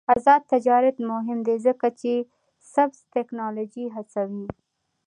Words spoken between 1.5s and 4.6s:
ځکه چې سبز تکنالوژي هڅوي.